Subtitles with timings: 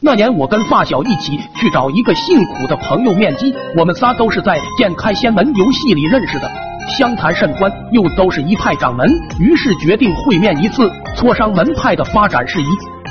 [0.00, 6.48] 那年我跟发小一起去找一个姓苦的朋友面基，我们仨都是在剑开仙门游戏里认识的，
[6.96, 12.66] 相谈甚欢，又都是一派掌门，于是决定会面一次，磋商门派的发展事宜。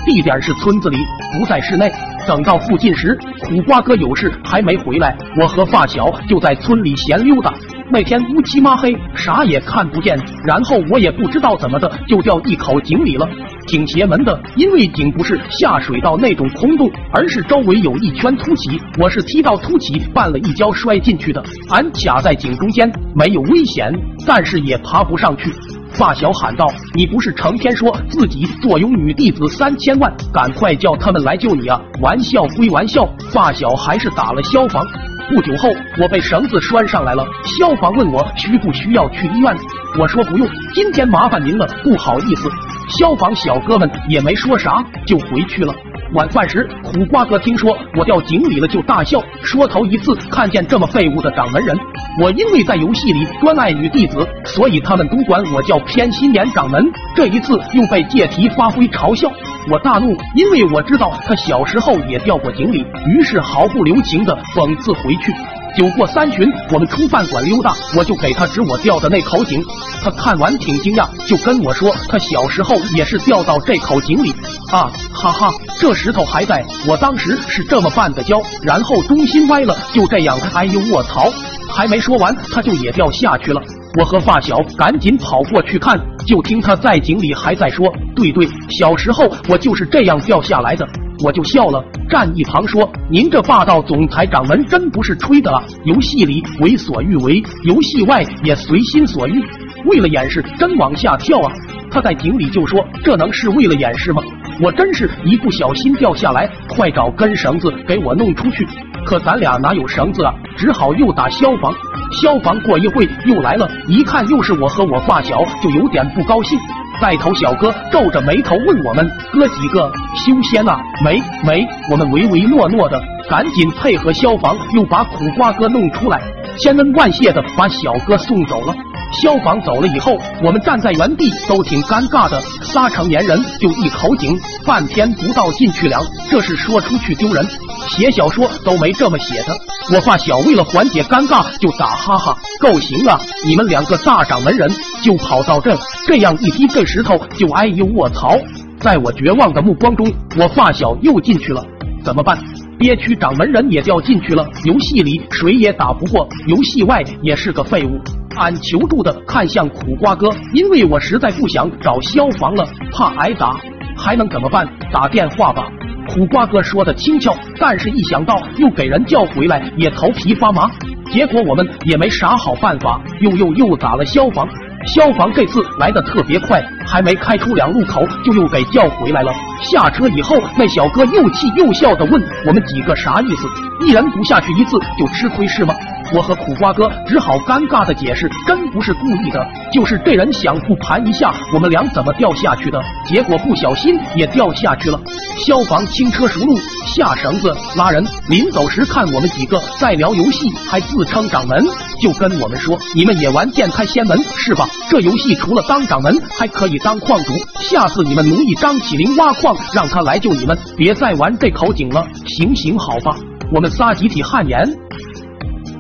[0.06, 0.98] 地点是村子里，
[1.38, 1.92] 不在室内。
[2.26, 7.54] 等到附近时，苦瓜哥有事还没回来，我和发小就在村里闲溜达。
[7.90, 13.28] 那天乌漆麻黑，啥也看不见，然后我也不知道怎么的就掉一口井里了，
[13.68, 14.38] 挺邪门的。
[14.58, 21.42] 因为井不是下水道那种空洞，而是周围有一圈凸起，我是踢到凸起绊了一跤摔进去的。
[21.70, 23.90] 俺卡在井中间，没有危险，
[24.26, 25.50] 但是也爬不上去。
[25.92, 34.86] 发小喊道：“你不是成天说自己坐拥女弟子三千万，赶快叫他们来救你啊！”玩笑归玩笑，发小还是打了消防。
[35.30, 35.70] 不久后，
[36.02, 37.26] 我被绳子拴上来了。
[37.60, 39.54] 消防问我需不需要去医院，
[40.00, 42.50] 我说不用，今天麻烦您了，不好意思。
[42.98, 45.74] 消防小哥们也没说啥，就回去了。
[46.14, 51.78] 晚饭时，苦瓜哥听说我掉井里了，就大笑说头一次看见这么废物的掌门人。
[52.22, 56.82] 我因为在游戏里专爱女弟子，所以他们都管我叫偏心眼掌门。
[57.14, 59.30] 这一次又被借题发挥嘲笑，
[59.70, 65.34] 我大怒，因为我知道他小时候也掉过井里，于是毫不留情的讽刺回去。
[65.76, 69.64] 酒过三巡，我们出饭馆溜达，我就给他指我掉的那口井。
[70.02, 74.32] 他看完挺惊讶，就跟我说他小时候也是掉到这口井里
[74.72, 81.32] 啊，哈哈，这石头还在，我当时是这么绊的跤，然后中心歪了，就这样，哎呦卧槽！
[81.70, 83.62] 还没说完，他就也掉下去了。
[83.98, 90.88] 我和发小赶紧跑过去看，就听他在井里还在说：“对对，小时候我就是这样掉下来的。”
[91.26, 95.64] 我就笑了，站一旁说：“您这霸道总裁掌门真不是吹的啊！
[95.84, 99.44] 游戏里为所欲为，游戏外也随心所欲。
[99.86, 101.52] 为了掩饰，真往下跳啊！”
[101.90, 104.22] 他在井里就说：“这能是为了掩饰吗？”
[104.62, 108.68] 我真是一不小心掉下来，快找根绳子给我弄出去。
[109.04, 110.32] 可咱俩哪有绳子啊？
[110.56, 111.74] 只好又打消防。
[112.12, 116.58] 消防过一会又来了，一看又是我和我发小，就有点不高兴。
[117.00, 119.92] 带头小哥皱着眉头问我们哥几个
[120.26, 120.80] 修仙啊？
[121.04, 123.00] 没没，我们唯唯诺诺的，
[123.30, 126.20] 赶紧配合消防，又把苦瓜哥弄出来，
[126.58, 128.74] 千恩万谢的把小哥送走了。
[129.12, 137.46] 消防走了以后，我们站在原地都挺尴尬的，仨成年人就一口井，半天不到进去两，这是说出去丢人。
[137.90, 139.58] 写小说都没这么写的。
[139.94, 143.20] 我发小为了缓解尴尬，就打哈哈，够行啊！
[143.46, 144.70] 你们两个大掌门人
[145.02, 145.76] 就跑到这，
[146.06, 148.38] 这样一踢这石头就哎呦卧槽！
[148.80, 151.66] 在我绝望的目光中，我发小又进去了，
[152.04, 152.38] 怎么办？
[152.78, 154.46] 憋屈掌门人也掉进去了。
[154.66, 158.00] 游戏里谁也打不过，游戏外也是个废物。
[158.38, 163.60] 俺求助的看向苦瓜哥，因为我实在不想找消防了，怕挨打，
[163.98, 164.68] 还能怎么办？
[164.92, 165.68] 打电话吧。
[166.10, 170.70] 苦瓜哥说的轻巧，但是一想到又给人叫回来，也头皮发麻。
[171.12, 174.48] 结果我们也没啥好办法，又又又打了消防。
[174.96, 179.34] 消防这次来的特别快，还没开出两路口，就又给叫回来了。
[179.64, 183.48] 下车以后，那小哥又气又笑的问我们几个啥意思？
[183.86, 185.74] 一人不下去一次就吃亏是吗？
[186.14, 195.00] 我和苦瓜哥只好尴尬的解释，真不是故意的，就是这人想复盘一下我们俩怎么掉下去的，结果不小心也掉下去了。
[195.46, 196.56] 消防轻车熟路，
[196.88, 201.66] 下绳子拉人，临走时看我们几个在聊游戏，还自称掌门，
[202.02, 204.68] 就跟我们说：“你们也玩剑开仙门是吧？
[204.90, 207.34] 这游戏除了当掌门，还可以当矿主。
[207.60, 212.06] 下次你们奴役张起灵挖矿，让他来救你们，别再玩这口井了。
[212.26, 213.16] 行行好吧。”
[213.50, 214.87] 我们仨集体汗颜。